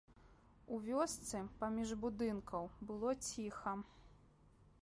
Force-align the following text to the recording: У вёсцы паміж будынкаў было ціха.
У 0.77 0.77
вёсцы 0.85 1.41
паміж 1.59 1.93
будынкаў 2.05 2.63
было 2.93 3.09
ціха. 3.29 3.75